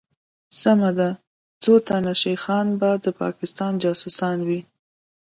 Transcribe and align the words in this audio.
سمه 0.61 0.91
ده 0.99 1.09
څوتنه 1.63 2.11
شيخان 2.23 2.67
به 2.79 2.89
دپاکستان 3.05 3.73
جاسوسان 3.83 4.37
وي 4.47 4.61